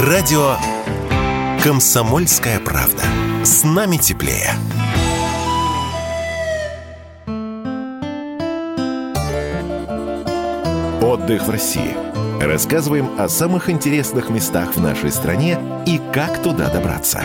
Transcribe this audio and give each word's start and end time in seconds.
Радио 0.00 0.56
«Комсомольская 1.60 2.60
правда». 2.60 3.02
С 3.42 3.64
нами 3.64 3.96
теплее. 3.96 4.52
Отдых 11.02 11.42
в 11.42 11.50
России. 11.50 11.96
Рассказываем 12.40 13.18
о 13.18 13.28
самых 13.28 13.68
интересных 13.68 14.30
местах 14.30 14.76
в 14.76 14.80
нашей 14.80 15.10
стране 15.10 15.58
и 15.84 16.00
как 16.14 16.44
туда 16.44 16.70
добраться. 16.70 17.20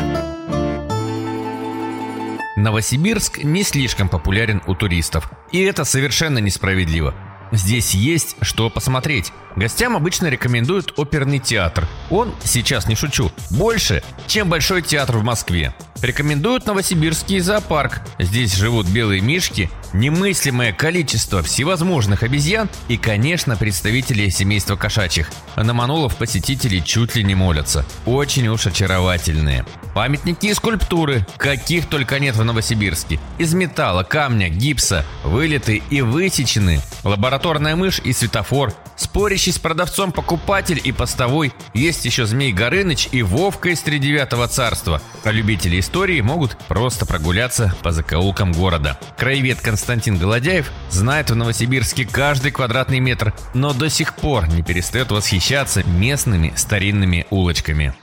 Новосибирск 2.55 3.43
не 3.43 3.61
слишком 3.61 4.09
популярен 4.09 4.63
у 4.65 4.73
туристов. 4.73 5.29
И 5.51 5.61
это 5.61 5.83
совершенно 5.83 6.39
несправедливо. 6.39 7.13
Здесь 7.53 7.93
есть 7.93 8.35
что 8.41 8.71
посмотреть. 8.71 9.31
Гостям 9.55 9.95
обычно 9.95 10.25
рекомендуют 10.25 10.93
оперный 10.97 11.37
театр. 11.37 11.87
Он, 12.09 12.33
сейчас 12.43 12.87
не 12.87 12.95
шучу, 12.95 13.31
больше, 13.51 14.03
чем 14.25 14.49
Большой 14.49 14.81
театр 14.81 15.17
в 15.17 15.23
Москве. 15.23 15.71
Рекомендуют 16.03 16.65
Новосибирский 16.65 17.39
зоопарк. 17.39 18.01
Здесь 18.19 18.53
живут 18.57 18.87
белые 18.87 19.21
мишки, 19.21 19.69
немыслимое 19.93 20.73
количество 20.73 21.41
всевозможных 21.41 22.23
обезьян 22.23 22.69
и, 22.89 22.97
конечно, 22.97 23.55
представители 23.55 24.27
семейства 24.27 24.75
кошачьих. 24.75 25.31
На 25.55 25.73
манулов 25.73 26.17
посетители 26.17 26.79
чуть 26.79 27.15
ли 27.15 27.23
не 27.23 27.35
молятся. 27.35 27.85
Очень 28.05 28.49
уж 28.49 28.67
очаровательные. 28.67 29.65
Памятники 29.95 30.47
и 30.47 30.53
скульптуры, 30.53 31.25
каких 31.37 31.87
только 31.87 32.19
нет 32.19 32.35
в 32.35 32.43
Новосибирске. 32.43 33.17
Из 33.37 33.53
металла, 33.53 34.03
камня, 34.03 34.49
гипса, 34.49 35.05
вылеты 35.23 35.81
и 35.89 36.01
высечены. 36.01 36.81
Лабораторная 37.05 37.77
мышь 37.77 38.01
и 38.03 38.11
светофор, 38.11 38.73
спорящий 39.03 39.51
с 39.51 39.59
продавцом 39.59 40.11
покупатель 40.11 40.81
и 40.83 40.91
постовой. 40.91 41.53
Есть 41.73 42.05
еще 42.05 42.25
Змей 42.25 42.51
Горыныч 42.51 43.09
и 43.11 43.21
Вовка 43.21 43.69
из 43.69 43.81
Тридевятого 43.81 44.47
царства. 44.47 45.01
А 45.23 45.31
любители 45.31 45.79
истории 45.79 46.21
могут 46.21 46.57
просто 46.67 47.05
прогуляться 47.05 47.75
по 47.83 47.91
закоулкам 47.91 48.51
города. 48.51 48.99
Краевед 49.17 49.61
Константин 49.61 50.17
Голодяев 50.17 50.71
знает 50.89 51.29
в 51.29 51.35
Новосибирске 51.35 52.05
каждый 52.05 52.51
квадратный 52.51 52.99
метр, 52.99 53.33
но 53.53 53.73
до 53.73 53.89
сих 53.89 54.15
пор 54.15 54.47
не 54.47 54.63
перестает 54.63 55.11
восхищаться 55.11 55.83
местными 55.83 56.53
старинными 56.55 57.27
улочками. 57.29 57.93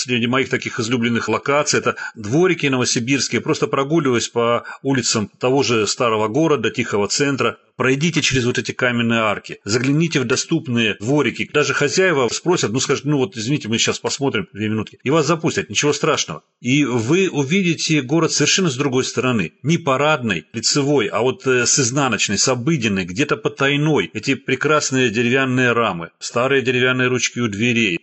Среди 0.00 0.26
моих 0.26 0.48
таких 0.48 0.80
излюбленных 0.80 1.28
локаций 1.28 1.78
это 1.78 1.96
дворики 2.14 2.66
новосибирские. 2.66 3.42
Просто 3.42 3.66
прогуливаясь 3.66 4.28
по 4.28 4.64
улицам 4.82 5.30
того 5.38 5.62
же 5.62 5.86
старого 5.86 6.28
города, 6.28 6.70
тихого 6.70 7.06
центра, 7.06 7.58
пройдите 7.76 8.22
через 8.22 8.44
вот 8.44 8.58
эти 8.58 8.72
каменные 8.72 9.20
арки, 9.20 9.58
загляните 9.64 10.20
в 10.20 10.24
доступные 10.24 10.96
дворики. 11.00 11.48
Даже 11.52 11.72
хозяева 11.74 12.28
спросят, 12.28 12.72
ну 12.72 12.80
скажут, 12.80 13.04
ну 13.04 13.16
вот 13.16 13.36
извините, 13.36 13.68
мы 13.68 13.78
сейчас 13.78 13.98
посмотрим 13.98 14.48
две 14.52 14.68
минутки. 14.68 14.98
И 15.02 15.10
вас 15.10 15.26
запустят, 15.26 15.70
ничего 15.70 15.92
страшного. 15.92 16.42
И 16.60 16.84
вы 16.84 17.28
увидите 17.30 18.02
город 18.02 18.32
совершенно 18.32 18.68
с 18.68 18.76
другой 18.76 19.04
стороны. 19.04 19.52
Не 19.62 19.78
парадной, 19.78 20.46
лицевой, 20.52 21.06
а 21.06 21.20
вот 21.20 21.46
э, 21.46 21.64
с 21.64 21.78
изнаночной, 21.78 22.36
с 22.36 22.48
обыденной, 22.48 23.04
где-то 23.04 23.38
потайной. 23.38 24.10
Эти 24.12 24.34
прекрасные 24.34 25.10
деревянные 25.10 25.72
рамы, 25.72 26.10
старые 26.18 26.60
деревянные 26.60 27.08
ручки 27.08 27.38
у 27.38 27.48
дверей. 27.48 27.98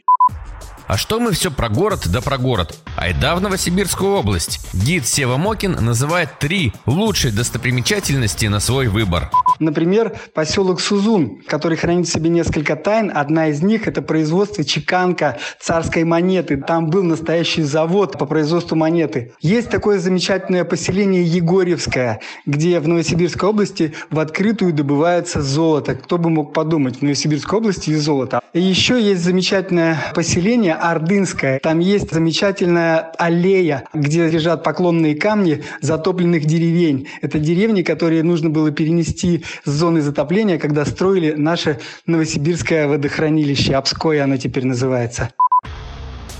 А 0.87 0.95
что 0.95 1.19
мы 1.19 1.33
все 1.33 1.51
про 1.51 1.67
город 1.67 2.07
да 2.07 2.21
про 2.21 2.37
город? 2.37 2.77
Айда 2.95 3.35
в 3.35 3.41
Новосибирскую 3.41 4.13
область. 4.13 4.61
Гид 4.73 5.05
Сева 5.05 5.35
Мокин 5.35 5.73
называет 5.73 6.39
три 6.39 6.73
лучшие 6.85 7.33
достопримечательности 7.33 8.45
на 8.45 8.61
свой 8.61 8.87
выбор. 8.87 9.29
Например, 9.59 10.13
поселок 10.33 10.81
Сузун, 10.81 11.41
который 11.47 11.77
хранит 11.77 12.07
в 12.07 12.11
себе 12.11 12.29
несколько 12.29 12.75
тайн. 12.75 13.11
Одна 13.13 13.47
из 13.47 13.61
них– 13.61 13.87
это 13.89 14.01
производство 14.01 14.63
чеканка 14.63 15.37
царской 15.59 16.03
монеты. 16.03 16.57
Там 16.57 16.89
был 16.89 17.03
настоящий 17.03 17.63
завод 17.63 18.17
по 18.17 18.25
производству 18.25 18.75
монеты. 18.75 19.33
Есть 19.41 19.69
такое 19.69 19.99
замечательное 19.99 20.63
поселение 20.63 21.23
Егорьевское, 21.23 22.21
где 22.45 22.79
в 22.79 22.87
Новосибирской 22.87 23.49
области 23.49 23.93
в 24.09 24.19
открытую 24.19 24.73
добывается 24.73 25.41
золото. 25.41 25.95
Кто 25.95 26.17
бы 26.17 26.29
мог 26.29 26.53
подумать, 26.53 26.97
в 26.97 27.01
Новосибирской 27.01 27.59
области 27.59 27.89
есть 27.91 28.03
золото. 28.03 28.41
И 28.53 28.61
еще 28.61 29.01
есть 29.01 29.23
замечательное 29.23 29.97
поселение 30.15 30.73
Ордынское. 30.73 31.59
Там 31.59 31.79
есть 31.79 32.11
замечательная 32.11 33.11
аллея, 33.17 33.83
где 33.93 34.27
лежат 34.29 34.63
поклонные 34.63 35.15
камни 35.15 35.63
затопленных 35.81 36.45
деревень. 36.45 37.07
Это 37.21 37.39
деревни, 37.39 37.81
которые 37.81 38.23
нужно 38.23 38.49
было 38.49 38.71
перенести 38.71 39.43
с 39.63 39.69
зоны 39.69 40.01
затопления, 40.01 40.57
когда 40.57 40.85
строили 40.85 41.33
наше 41.33 41.79
Новосибирское 42.05 42.87
водохранилище. 42.87 43.75
Обское 43.75 44.23
оно 44.23 44.37
теперь 44.37 44.65
называется. 44.65 45.31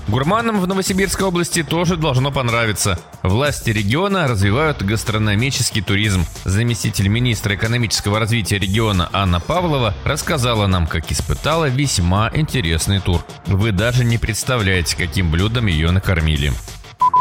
Гурманам 0.08 0.58
в 0.60 0.66
Новосибирской 0.66 1.26
области 1.26 1.62
тоже 1.62 1.98
должно 1.98 2.32
понравиться. 2.32 2.98
Власти 3.22 3.70
региона 3.70 4.26
развивают 4.26 4.82
гастрономический 4.82 5.82
туризм. 5.82 6.24
Заместитель 6.46 7.08
министра 7.08 7.54
экономического 7.54 8.18
развития 8.18 8.58
региона 8.58 9.10
Анна 9.12 9.38
Павлова 9.38 9.94
рассказала 10.04 10.66
нам, 10.66 10.86
как 10.86 11.12
испытала 11.12 11.68
весьма 11.68 12.30
интересный 12.32 13.00
тур. 13.00 13.22
Вы 13.46 13.72
даже 13.72 14.02
не 14.02 14.16
представляете, 14.16 14.96
каким 14.96 15.30
блюдом 15.30 15.66
ее 15.66 15.90
накормили 15.90 16.52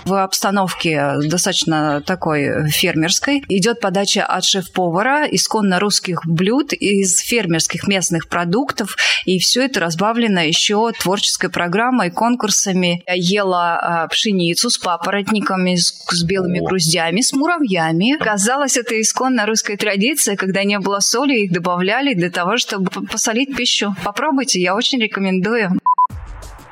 в 0.08 0.24
обстановке 0.24 1.16
достаточно 1.24 2.02
такой 2.06 2.70
фермерской. 2.70 3.44
Идет 3.50 3.80
подача 3.80 4.26
от 4.26 4.46
шеф-повара 4.46 5.28
исконно 5.30 5.80
русских 5.80 6.26
блюд 6.26 6.74
из 6.74 7.20
фермерских 7.20 7.88
местных 7.88 8.30
продуктов. 8.30 8.96
И 9.26 9.40
все 9.40 9.66
это 9.66 9.82
разбавлено 9.82 10.42
еще 10.42 10.92
творческой 10.98 11.50
программой, 11.50 12.10
конкурсами. 12.10 13.04
Я 13.08 13.14
ела 13.16 13.80
а, 13.80 14.08
пшеницу 14.08 14.70
с 14.70 14.78
папоротниками, 14.78 15.76
с, 15.76 15.94
с 16.10 16.24
белыми 16.24 16.60
груздями, 16.60 17.22
с 17.22 17.34
муравьями. 17.34 18.18
Казалось, 18.18 18.78
это 18.78 19.00
исконно 19.00 19.46
русская 19.46 19.78
традиция, 19.78 20.36
когда 20.38 20.64
не 20.64 20.80
было 20.80 21.00
соли, 21.00 21.40
их 21.40 21.52
добавляли 21.52 22.14
для 22.14 22.30
того, 22.30 22.58
чтобы 22.58 22.90
посолить 22.90 23.56
пищу. 23.56 23.96
Попробуйте, 24.04 24.62
я 24.62 24.76
очень 24.76 25.02
рекомендую. 25.02 25.78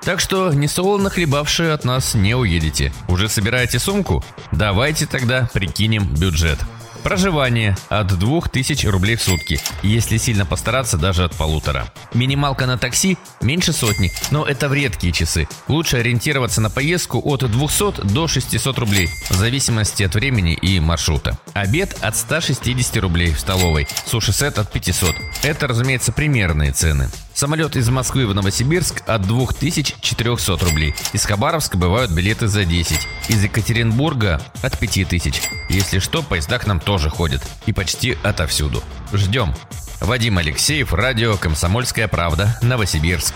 Так 0.06 0.20
что 0.20 0.54
несолоно 0.54 1.10
хлебавшие 1.10 1.74
от 1.74 1.84
нас 1.84 2.14
не 2.14 2.36
уедете. 2.36 2.94
Уже 3.08 3.28
собираете 3.28 3.80
сумку? 3.80 4.24
Давайте 4.52 5.08
тогда 5.08 5.50
прикинем 5.52 6.06
бюджет. 6.06 6.60
Проживание 7.02 7.76
от 7.90 8.08
2000 8.08 8.86
рублей 8.88 9.16
в 9.16 9.22
сутки, 9.22 9.60
если 9.84 10.18
сильно 10.18 10.46
постараться, 10.46 10.98
даже 10.98 11.24
от 11.24 11.36
полутора. 11.36 11.86
Минималка 12.14 12.66
на 12.68 12.78
такси 12.78 13.18
меньше 13.42 13.74
сотни, 13.74 14.12
но 14.30 14.46
это 14.46 14.70
в 14.70 14.74
редкие 14.74 15.12
часы. 15.12 15.48
Лучше 15.68 15.98
ориентироваться 15.98 16.62
на 16.62 16.70
поездку 16.70 17.22
от 17.24 17.50
200 17.50 18.02
до 18.08 18.28
600 18.28 18.78
рублей, 18.80 19.10
в 19.30 19.36
зависимости 19.36 20.04
от 20.04 20.16
времени 20.16 20.54
и 20.54 20.80
маршрута. 20.80 21.38
Обед 21.54 21.96
от 22.02 22.16
160 22.16 22.98
рублей 22.98 23.34
в 23.34 23.40
столовой, 23.40 23.88
суши-сет 24.06 24.58
от 24.60 24.72
500. 24.72 25.16
Это, 25.44 25.68
разумеется, 25.68 26.12
примерные 26.12 26.72
цены. 26.72 27.10
Самолет 27.36 27.76
из 27.76 27.90
Москвы 27.90 28.26
в 28.28 28.34
Новосибирск 28.34 29.04
от 29.06 29.24
2400 29.24 30.58
рублей. 30.66 30.96
Из 31.12 31.26
Хабаровска 31.26 31.78
бывают 31.78 32.10
билеты 32.12 32.48
за 32.48 32.64
10. 32.64 32.98
Из 33.28 33.44
Екатеринбурга 33.44 34.42
от 34.64 34.80
5000. 34.80 35.42
Если 35.68 36.00
что, 36.00 36.24
поезда 36.24 36.60
к 36.60 36.66
нам 36.66 36.80
тоже 36.80 37.10
ходят. 37.10 37.42
И 37.66 37.74
почти 37.74 38.18
отовсюду. 38.24 38.82
Ждем. 39.12 39.54
Вадим 40.00 40.38
Алексеев, 40.38 40.94
радио 40.94 41.36
«Комсомольская 41.36 42.08
правда», 42.08 42.58
Новосибирск. 42.62 43.34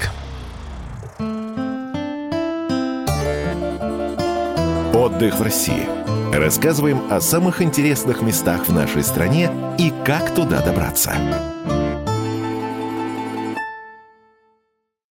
Отдых 4.94 5.36
в 5.36 5.42
России. 5.42 5.90
Рассказываем 6.34 7.12
о 7.12 7.20
самых 7.20 7.62
интересных 7.62 8.22
местах 8.22 8.70
в 8.70 8.74
нашей 8.74 9.04
стране 9.04 9.52
и 9.78 9.92
как 10.06 10.34
туда 10.34 10.62
добраться. 10.62 11.59